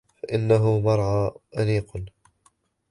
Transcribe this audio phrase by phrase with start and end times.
[0.21, 2.05] فَإِنَّهُ مَرْعًى أَنِيقٌ